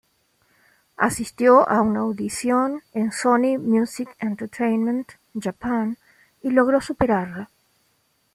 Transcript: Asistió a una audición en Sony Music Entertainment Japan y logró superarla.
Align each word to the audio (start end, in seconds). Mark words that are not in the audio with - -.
Asistió 0.97 1.69
a 1.69 1.81
una 1.81 1.99
audición 1.99 2.81
en 2.95 3.11
Sony 3.11 3.59
Music 3.59 4.09
Entertainment 4.17 5.11
Japan 5.39 5.95
y 6.41 6.49
logró 6.49 6.81
superarla. 6.81 7.51